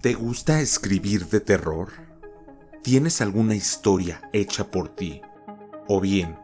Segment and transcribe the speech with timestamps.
[0.00, 1.88] ¿Te gusta escribir de terror?
[2.84, 5.22] ¿Tienes alguna historia hecha por ti?
[5.88, 6.38] ¿O bien,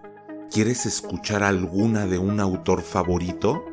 [0.50, 3.64] quieres escuchar alguna de un autor favorito?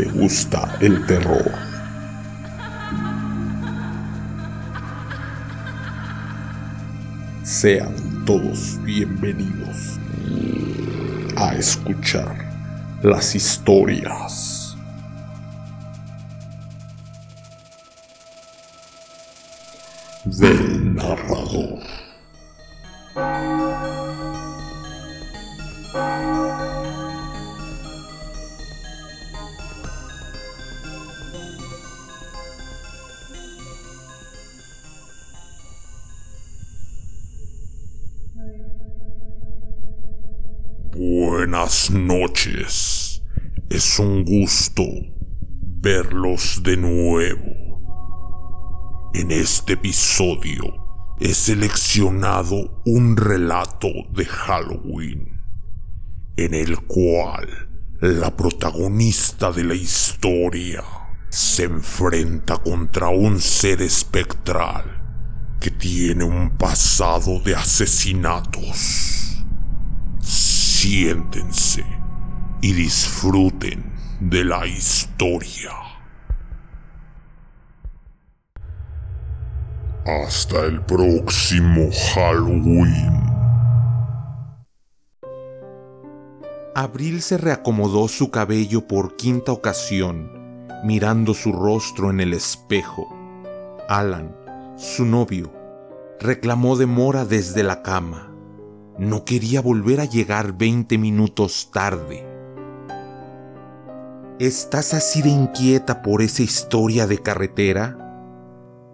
[0.00, 1.52] ¿Te gusta el terror?
[7.42, 9.98] Sean todos bienvenidos
[11.36, 12.34] a escuchar
[13.02, 14.74] las historias
[20.24, 21.99] del narrador.
[41.70, 43.22] Noches.
[43.68, 44.82] Es un gusto
[45.80, 47.80] verlos de nuevo.
[49.14, 50.64] En este episodio
[51.20, 55.40] he seleccionado un relato de Halloween,
[56.36, 57.48] en el cual
[58.00, 60.82] la protagonista de la historia
[61.28, 69.19] se enfrenta contra un ser espectral que tiene un pasado de asesinatos
[70.80, 71.84] siéntense
[72.62, 73.84] y disfruten
[74.18, 75.72] de la historia.
[80.06, 83.12] Hasta el próximo Halloween.
[86.74, 93.06] Abril se reacomodó su cabello por quinta ocasión, mirando su rostro en el espejo.
[93.86, 94.34] Alan,
[94.78, 95.52] su novio,
[96.18, 98.29] reclamó demora desde la cama.
[99.00, 102.22] No quería volver a llegar 20 minutos tarde.
[104.38, 107.96] ¿Estás así de inquieta por esa historia de carretera?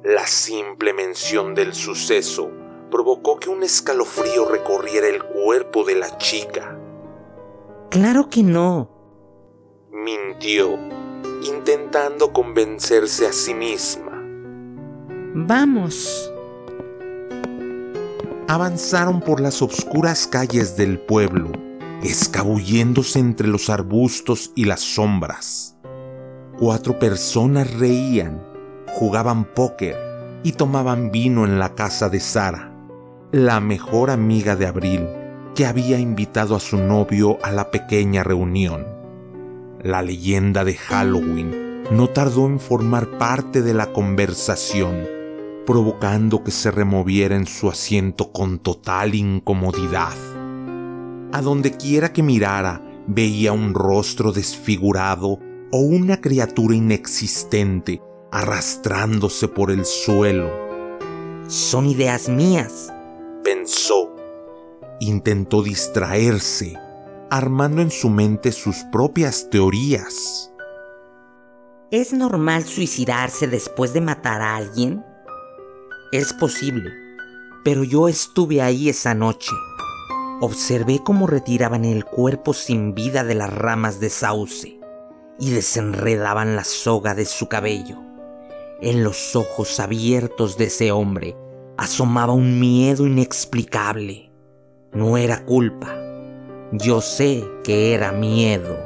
[0.04, 2.48] La simple mención del suceso
[2.88, 6.78] provocó que un escalofrío recorriera el cuerpo de la chica.
[7.90, 8.88] Claro que no.
[9.90, 10.78] Mintió,
[11.42, 14.22] intentando convencerse a sí misma.
[15.34, 16.32] Vamos
[18.48, 21.50] avanzaron por las oscuras calles del pueblo,
[22.02, 25.76] escabulléndose entre los arbustos y las sombras.
[26.58, 28.42] Cuatro personas reían,
[28.86, 29.96] jugaban póker
[30.44, 32.72] y tomaban vino en la casa de Sara,
[33.32, 35.08] la mejor amiga de Abril,
[35.56, 38.86] que había invitado a su novio a la pequeña reunión.
[39.82, 45.15] La leyenda de Halloween no tardó en formar parte de la conversación
[45.66, 50.16] provocando que se removiera en su asiento con total incomodidad.
[51.32, 55.38] A donde quiera que mirara, veía un rostro desfigurado
[55.70, 58.00] o una criatura inexistente
[58.30, 60.50] arrastrándose por el suelo.
[61.48, 62.92] Son ideas mías,
[63.44, 64.14] pensó.
[65.00, 66.78] Intentó distraerse,
[67.30, 70.52] armando en su mente sus propias teorías.
[71.90, 75.04] ¿Es normal suicidarse después de matar a alguien?
[76.12, 76.92] Es posible,
[77.64, 79.50] pero yo estuve ahí esa noche.
[80.40, 84.78] Observé cómo retiraban el cuerpo sin vida de las ramas de sauce
[85.40, 88.00] y desenredaban la soga de su cabello.
[88.80, 91.36] En los ojos abiertos de ese hombre
[91.76, 94.30] asomaba un miedo inexplicable.
[94.92, 95.92] No era culpa.
[96.70, 98.76] Yo sé que era miedo.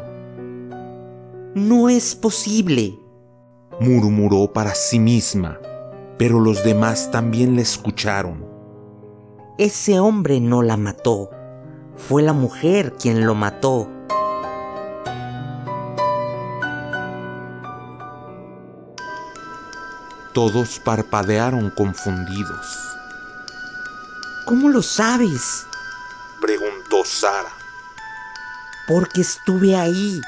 [1.55, 2.99] No es posible,
[3.79, 5.60] murmuró para sí misma
[6.21, 8.45] pero los demás también le escucharon.
[9.57, 11.31] Ese hombre no la mató,
[11.97, 13.89] fue la mujer quien lo mató.
[20.35, 22.67] Todos parpadearon confundidos.
[24.45, 25.65] ¿Cómo lo sabes?
[26.39, 27.49] preguntó Sara.
[28.87, 30.21] Porque estuve ahí.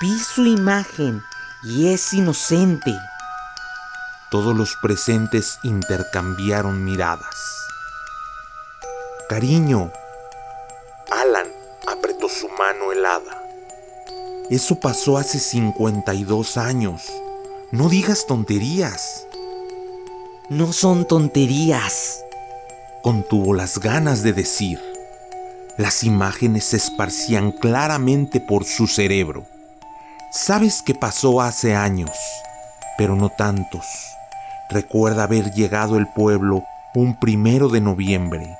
[0.00, 1.22] Vi su imagen
[1.62, 2.96] y es inocente.
[4.34, 7.36] Todos los presentes intercambiaron miradas.
[9.28, 9.92] Cariño.
[11.08, 11.46] Alan
[11.86, 13.46] apretó su mano helada.
[14.50, 17.02] Eso pasó hace 52 años.
[17.70, 19.24] No digas tonterías.
[20.48, 22.24] No son tonterías.
[23.04, 24.80] Contuvo las ganas de decir.
[25.78, 29.46] Las imágenes se esparcían claramente por su cerebro.
[30.32, 32.10] Sabes que pasó hace años,
[32.98, 33.86] pero no tantos.
[34.70, 36.64] Recuerda haber llegado al pueblo
[36.94, 38.56] un primero de noviembre,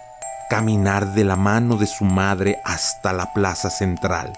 [0.51, 4.33] caminar de la mano de su madre hasta la plaza central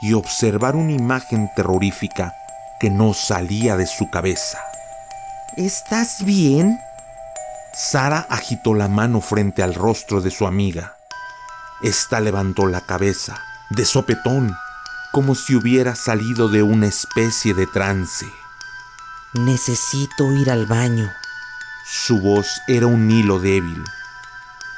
[0.00, 2.34] y observar una imagen terrorífica
[2.78, 4.58] que no salía de su cabeza.
[5.56, 6.78] ¿Estás bien?
[7.74, 10.94] Sara agitó la mano frente al rostro de su amiga.
[11.82, 13.36] Esta levantó la cabeza,
[13.70, 14.54] de sopetón,
[15.12, 18.26] como si hubiera salido de una especie de trance.
[19.34, 21.12] Necesito ir al baño.
[21.84, 23.84] Su voz era un hilo débil.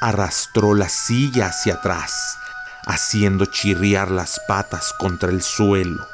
[0.01, 2.37] Arrastró la silla hacia atrás,
[2.85, 6.05] haciendo chirriar las patas contra el suelo.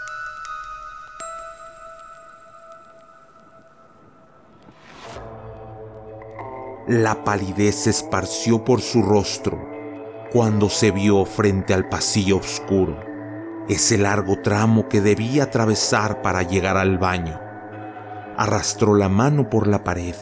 [6.87, 9.59] La palidez se esparció por su rostro
[10.31, 13.03] cuando se vio frente al pasillo oscuro,
[13.67, 17.46] ese largo tramo que debía atravesar para llegar al baño.
[18.37, 20.15] Arrastró la mano por la pared,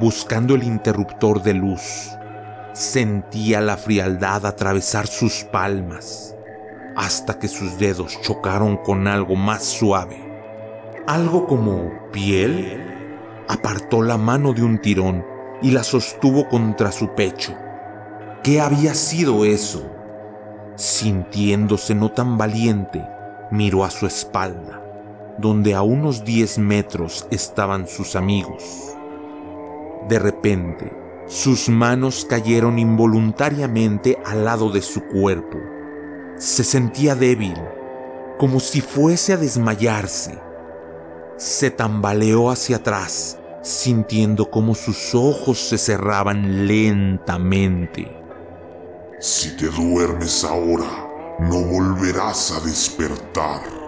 [0.00, 2.10] buscando el interruptor de luz.
[2.72, 6.34] Sentía la frialdad atravesar sus palmas,
[6.96, 10.16] hasta que sus dedos chocaron con algo más suave.
[11.06, 12.88] Algo como piel.
[13.48, 15.24] Apartó la mano de un tirón
[15.60, 17.54] y la sostuvo contra su pecho.
[18.42, 19.88] ¿Qué había sido eso?
[20.76, 23.06] Sintiéndose no tan valiente,
[23.50, 24.81] miró a su espalda,
[25.38, 28.62] donde a unos 10 metros estaban sus amigos.
[30.08, 30.92] De repente,
[31.26, 35.58] sus manos cayeron involuntariamente al lado de su cuerpo.
[36.36, 37.54] Se sentía débil,
[38.38, 40.38] como si fuese a desmayarse.
[41.36, 48.10] Se tambaleó hacia atrás sintiendo como sus ojos se cerraban lentamente.
[49.20, 53.81] Si te duermes ahora, no volverás a despertar.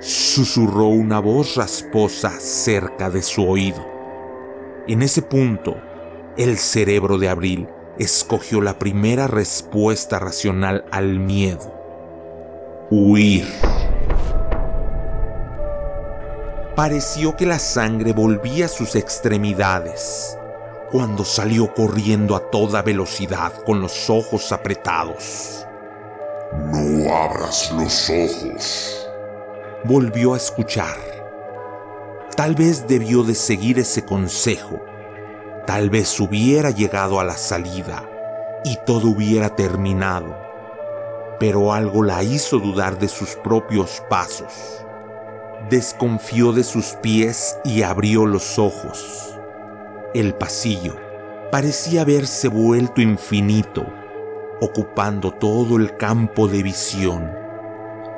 [0.00, 3.86] Susurró una voz rasposa cerca de su oído.
[4.86, 5.76] En ese punto,
[6.36, 7.68] el cerebro de Abril
[7.98, 11.74] escogió la primera respuesta racional al miedo.
[12.90, 13.46] Huir.
[16.78, 20.38] pareció que la sangre volvía a sus extremidades
[20.92, 25.66] cuando salió corriendo a toda velocidad con los ojos apretados.
[26.52, 28.97] No abras los ojos.
[29.84, 30.96] Volvió a escuchar.
[32.36, 34.80] Tal vez debió de seguir ese consejo.
[35.66, 38.08] Tal vez hubiera llegado a la salida
[38.64, 40.36] y todo hubiera terminado.
[41.38, 44.84] Pero algo la hizo dudar de sus propios pasos
[45.68, 49.34] desconfió de sus pies y abrió los ojos.
[50.14, 50.96] El pasillo
[51.50, 53.86] parecía haberse vuelto infinito,
[54.60, 57.30] ocupando todo el campo de visión.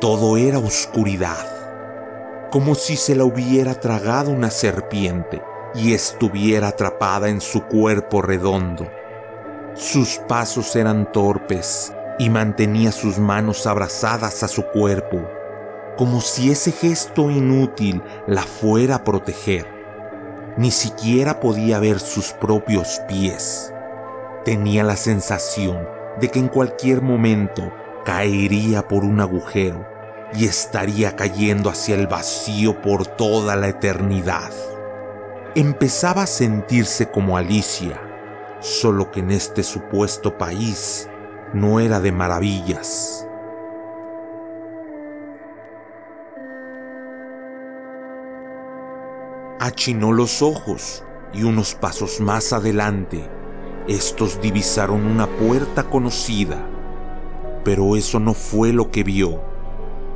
[0.01, 5.43] Todo era oscuridad, como si se la hubiera tragado una serpiente
[5.75, 8.91] y estuviera atrapada en su cuerpo redondo.
[9.75, 15.29] Sus pasos eran torpes y mantenía sus manos abrazadas a su cuerpo
[16.01, 19.67] como si ese gesto inútil la fuera a proteger.
[20.57, 23.71] Ni siquiera podía ver sus propios pies.
[24.43, 25.87] Tenía la sensación
[26.19, 27.71] de que en cualquier momento
[28.07, 29.87] caería por un agujero
[30.35, 34.53] y estaría cayendo hacia el vacío por toda la eternidad.
[35.55, 38.01] Empezaba a sentirse como Alicia,
[38.61, 41.09] solo que en este supuesto país
[41.53, 43.27] no era de maravillas.
[49.61, 53.29] achinó los ojos y unos pasos más adelante,
[53.87, 56.67] estos divisaron una puerta conocida.
[57.63, 59.50] Pero eso no fue lo que vio.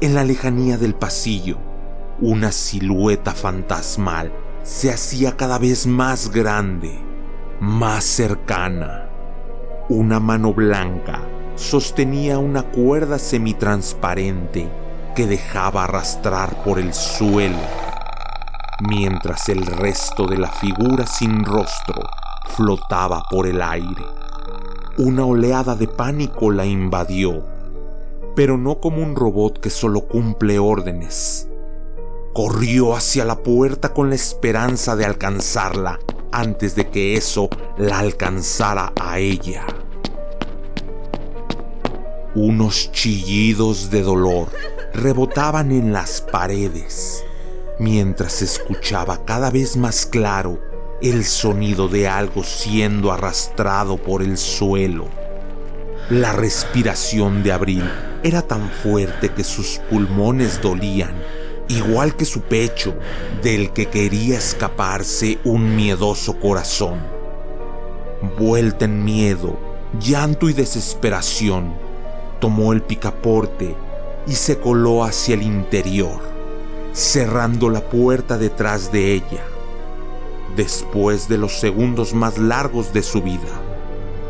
[0.04, 1.56] En la lejanía del pasillo,
[2.20, 7.00] una silueta fantasmal se hacía cada vez más grande,
[7.58, 9.08] más cercana.
[9.88, 11.22] Una mano blanca
[11.56, 14.68] sostenía una cuerda semitransparente
[15.16, 17.56] que dejaba arrastrar por el suelo
[18.86, 22.02] mientras el resto de la figura sin rostro
[22.48, 24.04] flotaba por el aire.
[24.98, 27.53] Una oleada de pánico la invadió,
[28.34, 31.48] pero no como un robot que solo cumple órdenes.
[32.32, 36.00] Corrió hacia la puerta con la esperanza de alcanzarla
[36.32, 37.48] antes de que eso
[37.78, 39.64] la alcanzara a ella.
[42.34, 44.48] Unos chillidos de dolor
[44.92, 47.24] rebotaban en las paredes
[47.78, 50.60] mientras escuchaba cada vez más claro
[51.00, 55.06] el sonido de algo siendo arrastrado por el suelo.
[56.10, 57.90] La respiración de Abril
[58.22, 61.14] era tan fuerte que sus pulmones dolían,
[61.68, 62.94] igual que su pecho,
[63.42, 66.98] del que quería escaparse un miedoso corazón.
[68.38, 69.58] Vuelta en miedo,
[69.98, 71.72] llanto y desesperación,
[72.38, 73.74] tomó el picaporte
[74.26, 76.20] y se coló hacia el interior,
[76.92, 79.42] cerrando la puerta detrás de ella.
[80.54, 83.73] Después de los segundos más largos de su vida,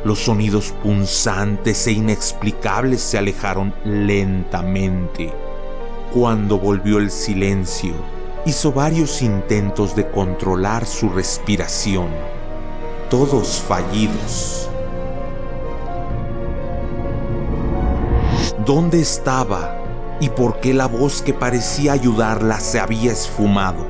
[0.04, 5.32] los sonidos punzantes e inexplicables se alejaron lentamente.
[6.12, 7.94] Cuando volvió el silencio,
[8.44, 12.08] hizo varios intentos de controlar su respiración,
[13.08, 14.68] todos fallidos.
[18.66, 19.78] ¿Dónde estaba
[20.20, 23.86] y por qué la voz que parecía ayudarla se había esfumado?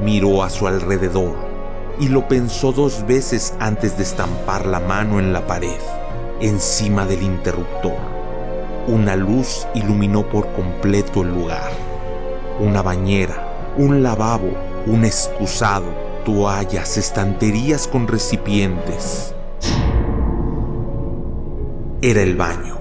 [0.00, 1.53] Miró a su alrededor
[2.00, 5.80] y lo pensó dos veces antes de estampar la mano en la pared,
[6.40, 7.96] encima del interruptor.
[8.86, 11.72] Una luz iluminó por completo el lugar.
[12.60, 14.50] Una bañera, un lavabo,
[14.86, 15.86] un excusado,
[16.24, 19.34] toallas, estanterías con recipientes.
[22.02, 22.78] Era el baño.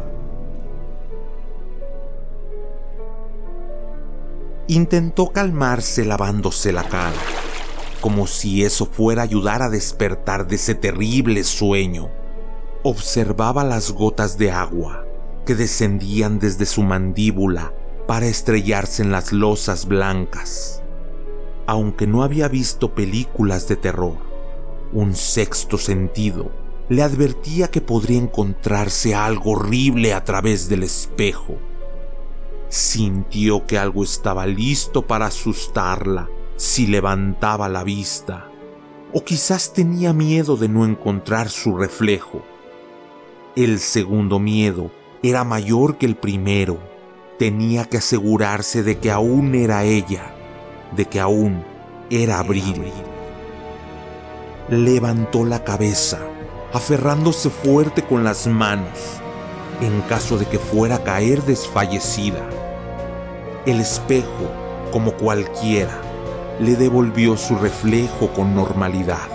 [4.68, 7.14] Intentó calmarse lavándose la cara,
[8.04, 12.12] como si eso fuera a ayudar a despertar de ese terrible sueño.
[12.84, 15.06] Observaba las gotas de agua
[15.46, 17.74] que descendían desde su mandíbula
[18.06, 20.84] para estrellarse en las losas blancas.
[21.66, 24.18] Aunque no había visto películas de terror,
[24.92, 26.52] un sexto sentido
[26.90, 31.58] le advertía que podría encontrarse algo horrible a través del espejo
[32.68, 36.28] Sintió que algo estaba listo para asustarla
[36.64, 38.50] si levantaba la vista,
[39.12, 42.42] o quizás tenía miedo de no encontrar su reflejo.
[43.58, 44.90] El segundo miedo
[45.22, 46.80] era mayor que el primero.
[47.38, 50.34] Tenía que asegurarse de que aún era ella,
[50.96, 51.66] de que aún
[52.10, 52.82] era Abril.
[54.70, 56.20] Levantó la cabeza,
[56.72, 59.20] aferrándose fuerte con las manos,
[59.82, 62.50] en caso de que fuera a caer desfallecida.
[63.66, 64.50] El espejo,
[64.94, 66.13] como cualquiera,
[66.60, 69.28] le devolvió su reflejo con normalidad.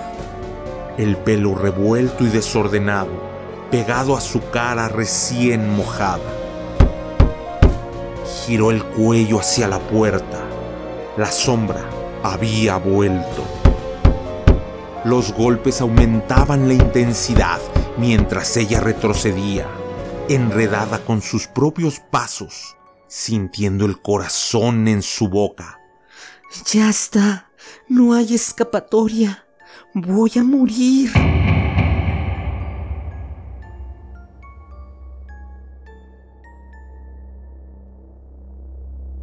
[0.97, 3.11] El pelo revuelto y desordenado,
[3.71, 6.21] pegado a su cara recién mojada.
[8.45, 10.45] Giró el cuello hacia la puerta.
[11.17, 11.85] La sombra
[12.23, 13.45] había vuelto.
[15.05, 17.61] Los golpes aumentaban la intensidad
[17.97, 19.67] mientras ella retrocedía,
[20.29, 25.78] enredada con sus propios pasos sintiendo el corazón en su boca.
[26.73, 27.50] Ya está,
[27.88, 29.45] no hay escapatoria.
[29.95, 31.11] Voy a morir.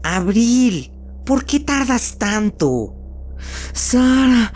[0.04, 0.92] Abril,
[1.26, 2.96] ¿por qué tardas tanto?
[3.74, 4.54] Sara.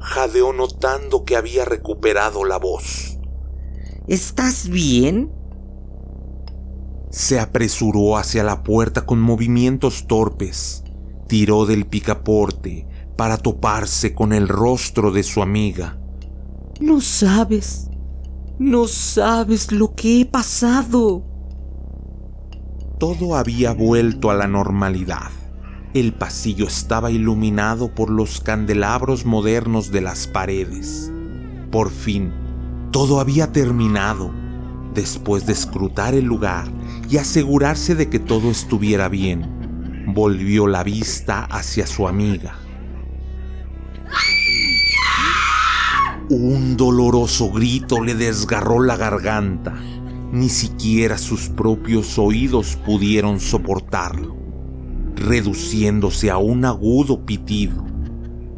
[0.00, 3.18] Jadeó notando que había recuperado la voz.
[4.08, 5.32] ¿Estás bien?
[7.10, 10.85] Se apresuró hacia la puerta con movimientos torpes.
[11.26, 15.98] Tiró del picaporte para toparse con el rostro de su amiga.
[16.80, 17.88] No sabes,
[18.58, 21.24] no sabes lo que he pasado.
[22.98, 25.30] Todo había vuelto a la normalidad.
[25.94, 31.10] El pasillo estaba iluminado por los candelabros modernos de las paredes.
[31.70, 32.32] Por fin,
[32.92, 34.32] todo había terminado
[34.96, 36.68] Después de escrutar el lugar
[37.10, 39.55] y asegurarse de que todo estuviera bien,
[40.06, 42.58] volvió la vista hacia su amiga.
[46.28, 49.74] Un doloroso grito le desgarró la garganta.
[50.32, 54.36] Ni siquiera sus propios oídos pudieron soportarlo,
[55.14, 57.84] reduciéndose a un agudo pitido.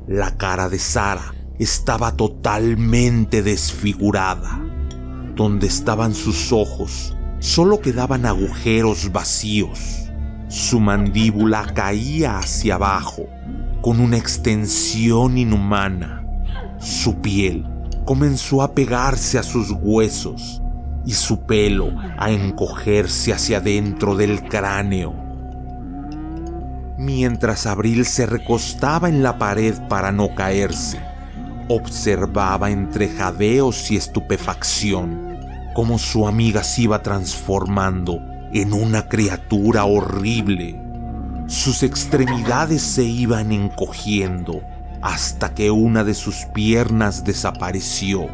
[0.07, 4.65] La cara de Sara estaba totalmente desfigurada
[5.37, 10.08] donde estaban sus ojos solo quedaban agujeros vacíos.
[10.49, 13.27] Su mandíbula caía hacia abajo
[13.83, 16.25] con una extensión inhumana.
[16.79, 17.67] Su piel
[18.07, 20.63] comenzó a pegarse a sus huesos
[21.05, 25.15] y su pelo a encogerse hacia dentro del cráneo.
[26.97, 30.99] Mientras Abril se recostaba en la pared para no caerse,
[31.69, 35.39] observaba entre jadeos y estupefacción
[35.75, 38.21] cómo su amiga se iba transformando
[38.53, 40.81] en una criatura horrible.
[41.47, 44.63] Sus extremidades se iban encogiendo
[45.03, 48.29] hasta que una de sus piernas desapareció.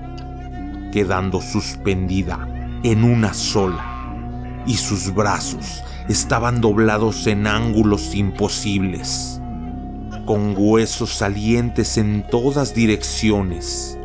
[0.93, 2.47] quedando suspendida
[2.85, 3.85] en una sola,
[4.65, 9.41] y sus brazos estaban doblados en ángulos imposibles,
[10.25, 13.99] con huesos salientes en todas direcciones.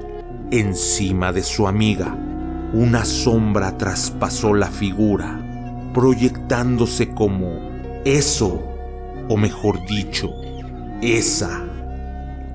[0.50, 2.18] Encima de su amiga,
[2.74, 5.40] una sombra traspasó la figura,
[6.00, 7.60] proyectándose como
[8.06, 8.64] eso,
[9.28, 10.32] o mejor dicho,
[11.02, 11.62] esa,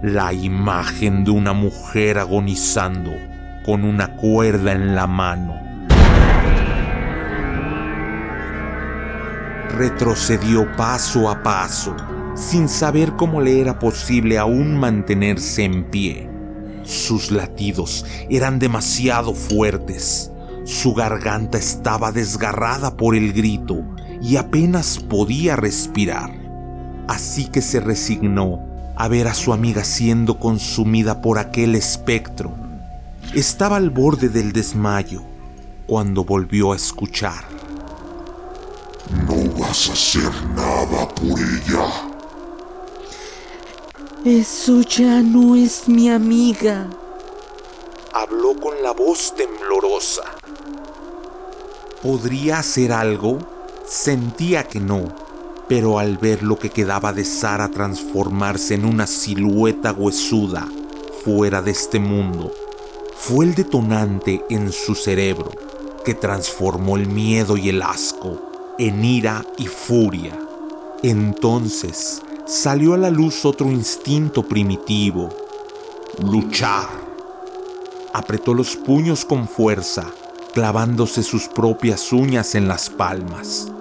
[0.01, 3.11] la imagen de una mujer agonizando
[3.67, 5.61] con una cuerda en la mano.
[9.77, 11.95] Retrocedió paso a paso,
[12.35, 16.31] sin saber cómo le era posible aún mantenerse en pie.
[16.83, 20.33] Sus latidos eran demasiado fuertes,
[20.65, 23.85] su garganta estaba desgarrada por el grito
[24.23, 26.33] y apenas podía respirar.
[27.07, 28.61] Así que se resignó
[28.97, 32.53] a ver a su amiga siendo consumida por aquel espectro.
[33.35, 35.23] Estaba al borde del desmayo
[35.87, 37.45] cuando volvió a escuchar.
[39.27, 42.15] No vas a hacer nada por ella.
[44.25, 46.89] Eso ya no es mi amiga.
[48.15, 50.23] Habló con la voz temblorosa.
[52.05, 53.39] ¿Podría hacer algo?
[53.87, 55.07] Sentía que no,
[55.69, 60.69] pero al ver lo que quedaba de Sara transformarse en una silueta huesuda
[61.25, 62.53] fuera de este mundo,
[63.17, 65.51] fue el detonante en su cerebro
[66.05, 68.39] que transformó el miedo y el asco
[68.79, 70.39] en ira y furia.
[71.03, 75.31] Entonces salió a la luz otro instinto primitivo,
[76.23, 76.87] luchar.
[78.13, 80.13] Apretó los puños con fuerza,
[80.55, 83.73] clavándose sus propias uñas en las palmas.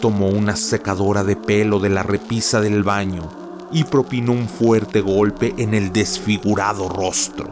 [0.00, 3.28] Tomó una secadora de pelo de la repisa del baño
[3.72, 7.48] y propinó un fuerte golpe en el desfigurado rostro.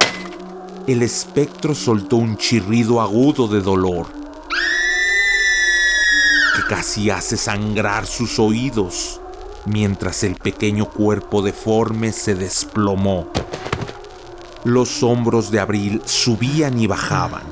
[0.86, 4.06] El espectro soltó un chirrido agudo de dolor
[6.54, 9.20] que casi hace sangrar sus oídos
[9.64, 13.26] mientras el pequeño cuerpo deforme se desplomó.
[14.62, 17.51] Los hombros de Abril subían y bajaban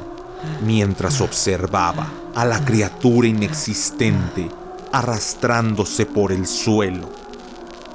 [0.65, 4.49] mientras observaba a la criatura inexistente
[4.93, 7.09] arrastrándose por el suelo.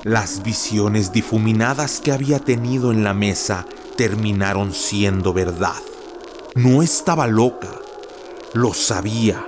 [0.04, 3.66] Las visiones difuminadas que había tenido en la mesa
[3.98, 5.82] terminaron siendo verdad.
[6.54, 7.70] No estaba loca,
[8.54, 9.46] lo sabía.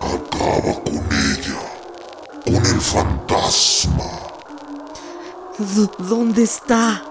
[0.00, 1.60] Acaba con ella,
[2.44, 4.04] con el fantasma.
[5.98, 7.02] ¿Dónde está?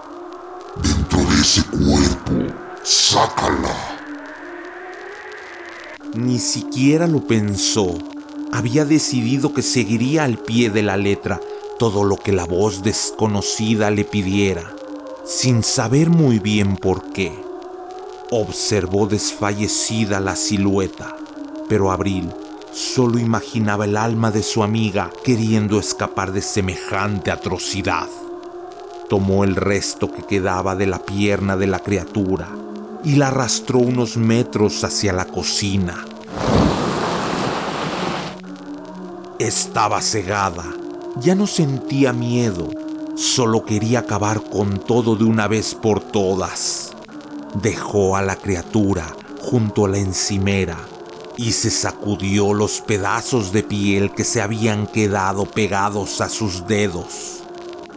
[0.82, 3.89] Dentro de ese cuerpo, sácala.
[6.14, 7.96] Ni siquiera lo pensó.
[8.50, 11.40] Había decidido que seguiría al pie de la letra
[11.78, 14.74] todo lo que la voz desconocida le pidiera,
[15.24, 17.32] sin saber muy bien por qué.
[18.32, 21.16] Observó desfallecida la silueta,
[21.68, 22.28] pero Abril
[22.72, 28.08] solo imaginaba el alma de su amiga queriendo escapar de semejante atrocidad.
[29.08, 32.48] Tomó el resto que quedaba de la pierna de la criatura
[33.04, 36.04] y la arrastró unos metros hacia la cocina.
[39.38, 40.66] Estaba cegada,
[41.20, 42.68] ya no sentía miedo,
[43.16, 46.92] solo quería acabar con todo de una vez por todas.
[47.62, 49.06] Dejó a la criatura
[49.40, 50.76] junto a la encimera
[51.36, 57.38] y se sacudió los pedazos de piel que se habían quedado pegados a sus dedos.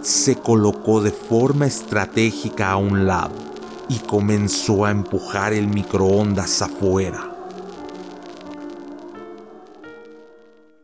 [0.01, 3.52] Se colocó de forma estratégica a un lado
[3.89, 7.29] y comenzó a empujar el microondas afuera.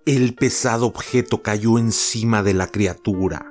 [0.06, 3.46] El pesado objeto cayó encima de la criatura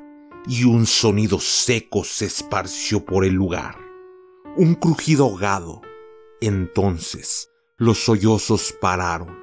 [0.48, 3.76] y un sonido seco se esparció por el lugar.
[4.56, 5.82] Un crujido ahogado.
[6.40, 9.38] Entonces los sollozos pararon.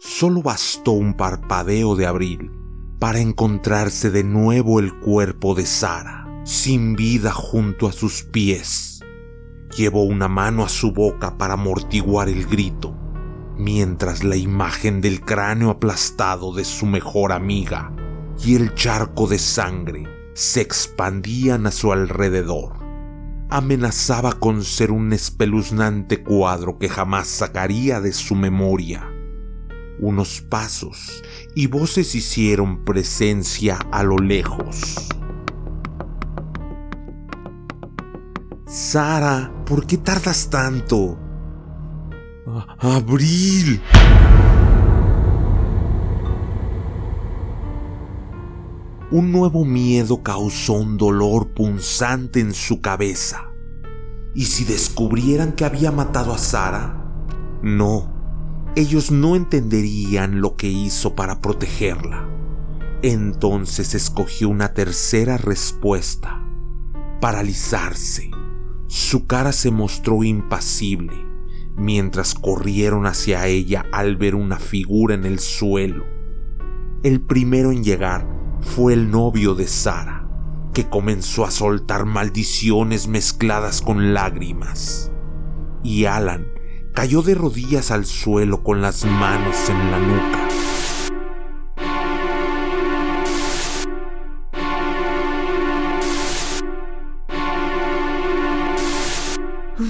[0.00, 2.50] Solo bastó un parpadeo de abril
[2.98, 8.95] para encontrarse de nuevo el cuerpo de Sara, sin vida junto a sus pies.
[9.76, 12.96] Llevó una mano a su boca para amortiguar el grito,
[13.58, 17.92] mientras la imagen del cráneo aplastado de su mejor amiga
[18.42, 22.78] y el charco de sangre se expandían a su alrededor.
[23.50, 29.12] Amenazaba con ser un espeluznante cuadro que jamás sacaría de su memoria.
[30.00, 31.22] Unos pasos
[31.54, 34.96] y voces hicieron presencia a lo lejos.
[38.88, 41.18] Sara, ¿por qué tardas tanto?
[42.78, 43.82] Abril.
[49.10, 53.50] Un nuevo miedo causó un dolor punzante en su cabeza
[54.36, 57.10] ¿Y si descubrieran que había matado a Sara?
[57.62, 62.28] No, ellos no entenderían lo que hizo para protegerla.
[63.02, 66.40] Entonces escogió una tercera respuesta,
[67.20, 68.30] paralizarse.
[68.88, 71.26] Su cara se mostró impasible
[71.76, 76.04] mientras corrieron hacia ella al ver una figura en el suelo.
[77.02, 78.26] El primero en llegar
[78.60, 80.28] fue el novio de Sara,
[80.72, 85.12] que comenzó a soltar maldiciones mezcladas con lágrimas.
[85.82, 86.46] Y Alan
[86.94, 90.48] cayó de rodillas al suelo con las manos en la nuca.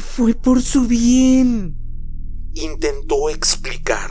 [0.01, 1.77] Fue por su bien.
[2.55, 4.11] Intentó explicar.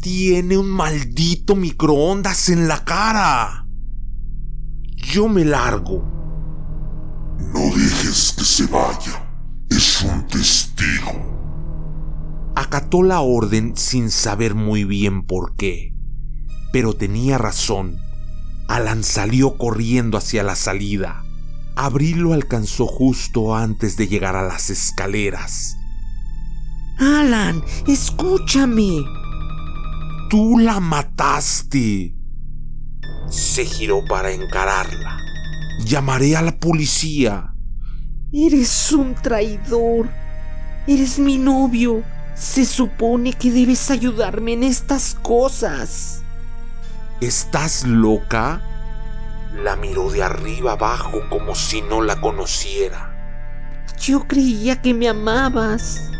[0.00, 3.66] Tiene un maldito microondas en la cara.
[4.94, 6.04] Yo me largo.
[7.52, 9.28] No dejes que se vaya.
[9.70, 12.52] Es un testigo.
[12.54, 15.94] Acató la orden sin saber muy bien por qué.
[16.72, 17.98] Pero tenía razón.
[18.68, 21.24] Alan salió corriendo hacia la salida.
[21.76, 25.76] Abril lo alcanzó justo antes de llegar a las escaleras.
[26.98, 29.02] Alan, escúchame.
[30.28, 32.14] Tú la mataste.
[33.28, 35.18] Se giró para encararla.
[35.84, 37.54] Llamaré a la policía.
[38.32, 40.10] Eres un traidor.
[40.86, 42.02] Eres mi novio.
[42.34, 46.22] Se supone que debes ayudarme en estas cosas.
[47.20, 48.62] ¿Estás loca?
[49.54, 53.12] La miró de arriba abajo como si no la conociera.
[53.98, 56.10] Yo creía que me amabas.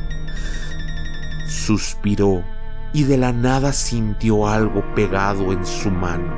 [1.48, 2.44] Suspiró
[2.92, 6.32] y de la nada sintió algo pegado en su mano.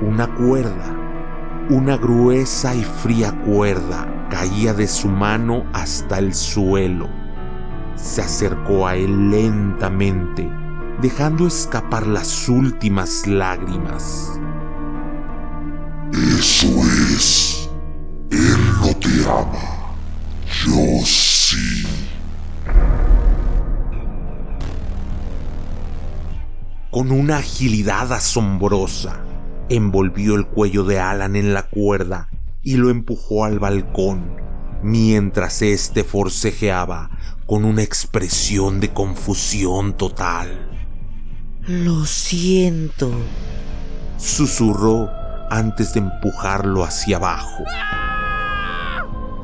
[0.00, 0.96] Una cuerda,
[1.68, 7.08] una gruesa y fría cuerda caía de su mano hasta el suelo.
[7.94, 10.50] Se acercó a él lentamente,
[11.00, 14.40] dejando escapar las últimas lágrimas.
[16.42, 16.66] Eso
[17.14, 17.70] es.
[18.32, 19.94] Él no te ama.
[20.64, 21.84] Yo sí.
[26.90, 29.20] Con una agilidad asombrosa,
[29.68, 32.28] envolvió el cuello de Alan en la cuerda
[32.60, 34.34] y lo empujó al balcón,
[34.82, 37.10] mientras éste forcejeaba
[37.46, 40.68] con una expresión de confusión total.
[41.68, 43.12] Lo siento,
[44.16, 45.21] susurró
[45.52, 47.64] antes de empujarlo hacia abajo.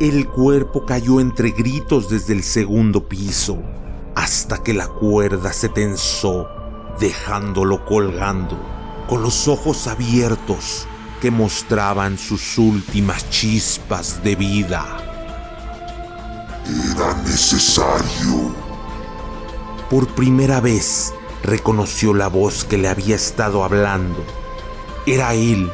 [0.01, 3.59] El cuerpo cayó entre gritos desde el segundo piso,
[4.15, 6.49] hasta que la cuerda se tensó,
[6.99, 8.59] dejándolo colgando,
[9.07, 10.87] con los ojos abiertos
[11.21, 14.87] que mostraban sus últimas chispas de vida.
[16.65, 18.55] Era necesario.
[19.91, 24.25] Por primera vez reconoció la voz que le había estado hablando.
[25.07, 25.71] Era él,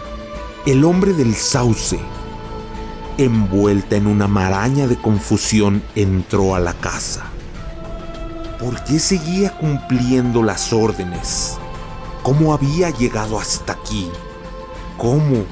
[0.67, 1.99] el hombre del sauce,
[3.19, 7.25] envuelta en una maraña de confusión, entró a la casa.
[8.59, 11.59] ¿Por qué seguía cumpliendo las órdenes?
[12.23, 14.11] ¿Cómo había llegado hasta aquí?
[14.97, 15.45] ¿Cómo?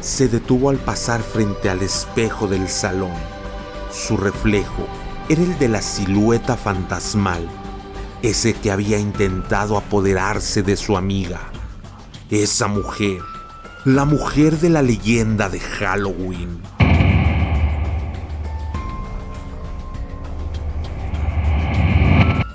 [0.00, 3.12] Se detuvo al pasar frente al espejo del salón.
[3.92, 4.86] Su reflejo
[5.28, 7.46] era el de la silueta fantasmal,
[8.22, 11.40] ese que había intentado apoderarse de su amiga.
[12.30, 13.20] Esa mujer
[13.84, 16.62] la mujer de la leyenda de Halloween.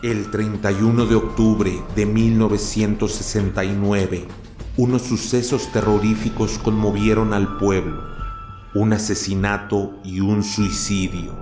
[0.02, 4.26] El 31 de octubre de 1969,
[4.78, 8.02] unos sucesos terroríficos conmovieron al pueblo,
[8.74, 11.38] un asesinato y un suicidio,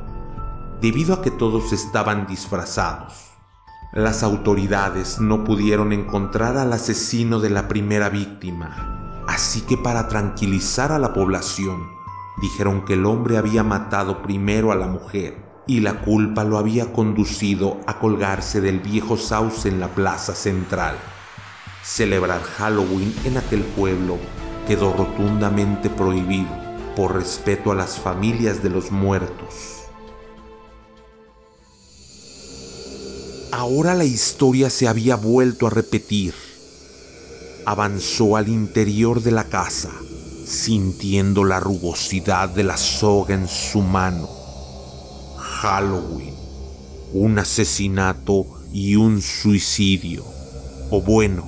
[0.82, 3.14] debido a que todos estaban disfrazados.
[3.94, 8.97] Las autoridades no pudieron encontrar al asesino de la primera víctima
[9.28, 11.92] Así que para tranquilizar a la población,
[12.42, 16.94] dijeron que el hombre había matado primero a la mujer y la culpa lo había
[16.94, 20.96] conducido a colgarse del viejo sauce en la plaza central.
[21.84, 24.18] Celebrar Halloween en aquel pueblo
[24.66, 26.50] quedó rotundamente prohibido
[26.96, 29.84] por respeto a las familias de los muertos.
[33.52, 36.34] Ahora la historia se había vuelto a repetir
[37.68, 39.92] avanzó al interior de la casa,
[40.46, 44.30] sintiendo la rugosidad de la soga en su mano.
[45.36, 46.34] Halloween,
[47.12, 50.24] un asesinato y un suicidio.
[50.92, 51.46] O bueno,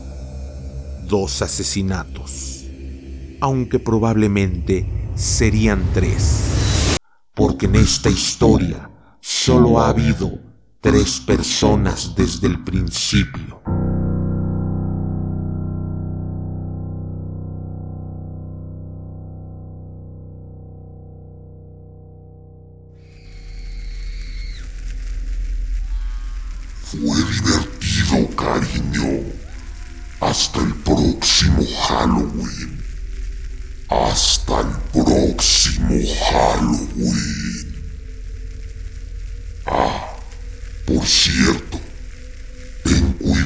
[1.08, 2.65] dos asesinatos.
[3.39, 6.43] Aunque probablemente serían tres.
[7.34, 10.38] porque en esta historia solo ha habido
[10.82, 13.62] tres personas desde el principio.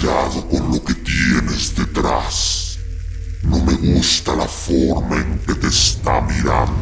[0.03, 2.77] Cuidado con lo que tienes detrás.
[3.43, 6.73] No me gusta la forma en que te está mirando.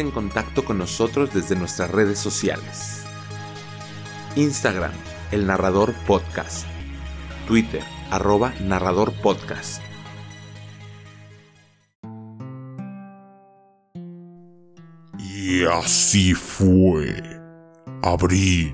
[0.00, 3.04] En contacto con nosotros desde nuestras redes sociales.
[4.36, 4.92] Instagram,
[5.30, 6.66] El Narrador Podcast.
[7.46, 9.82] Twitter, arroba Narrador Podcast.
[15.18, 17.22] Y así fue.
[18.02, 18.72] Abril,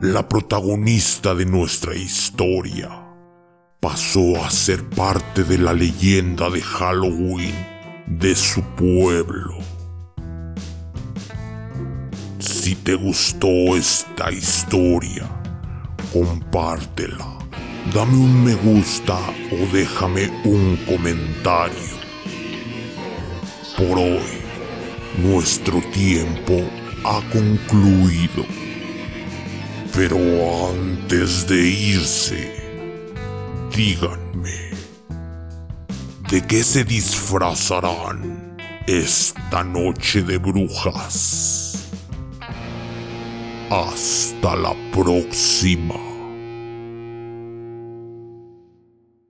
[0.00, 2.90] la protagonista de nuestra historia,
[3.80, 7.54] pasó a ser parte de la leyenda de Halloween
[8.06, 9.71] de su pueblo.
[12.72, 15.28] Si te gustó esta historia,
[16.10, 17.36] compártela,
[17.92, 19.18] dame un me gusta
[19.50, 21.96] o déjame un comentario.
[23.76, 24.38] Por hoy,
[25.18, 26.62] nuestro tiempo
[27.04, 28.46] ha concluido.
[29.94, 30.16] Pero
[30.70, 32.54] antes de irse,
[33.76, 34.70] díganme,
[36.30, 38.56] ¿de qué se disfrazarán
[38.86, 41.51] esta noche de brujas?
[43.72, 46.11] Hasta la próxima.